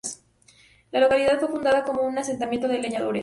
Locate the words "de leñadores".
2.67-3.19